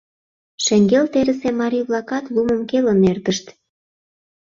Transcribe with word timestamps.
Шеҥгел 0.63 1.05
терысе 1.13 1.49
марий-влакат 1.59 2.25
лумым 2.33 2.61
келын 2.69 2.99
эртышт. 3.11 3.45